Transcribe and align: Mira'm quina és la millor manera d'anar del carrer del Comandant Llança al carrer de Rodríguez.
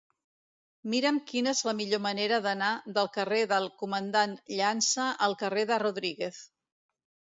Mira'm 0.93 1.19
quina 1.31 1.53
és 1.57 1.61
la 1.67 1.75
millor 1.81 2.01
manera 2.07 2.41
d'anar 2.47 2.71
del 2.97 3.13
carrer 3.19 3.45
del 3.55 3.71
Comandant 3.85 4.37
Llança 4.59 5.09
al 5.29 5.41
carrer 5.47 5.71
de 5.75 5.83
Rodríguez. 5.89 6.47